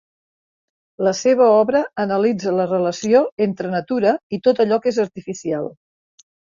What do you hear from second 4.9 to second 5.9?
és artificial.